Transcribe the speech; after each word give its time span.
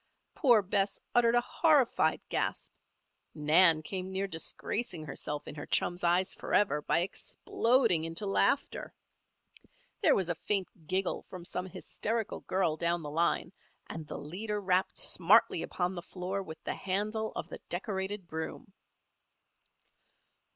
_Poor 0.35 0.63
Bess 0.63 0.99
uttered 1.13 1.35
a 1.35 1.41
horrified 1.45 2.21
gasp; 2.29 2.73
Nan 3.35 3.83
came 3.83 4.11
near 4.11 4.25
disgracing 4.25 5.05
herself 5.05 5.47
in 5.47 5.53
her 5.53 5.67
chum's 5.67 6.03
eyes 6.03 6.33
forever, 6.33 6.81
by 6.81 7.01
exploding 7.01 8.03
into 8.03 8.25
laughter. 8.25 8.95
There 10.01 10.15
was 10.15 10.27
a 10.27 10.33
faint 10.33 10.87
giggle 10.87 11.21
from 11.29 11.45
some 11.45 11.67
hysterical 11.67 12.41
girl 12.47 12.77
down 12.77 13.03
the 13.03 13.11
line 13.11 13.53
and 13.85 14.07
the 14.07 14.17
leader 14.17 14.59
rapped 14.59 14.97
smartly 14.97 15.61
upon 15.61 15.93
the 15.93 16.01
floor 16.01 16.41
with 16.41 16.63
the 16.63 16.73
handle 16.73 17.31
of 17.35 17.49
the 17.49 17.59
decorated 17.69 18.27
broom. 18.27 18.73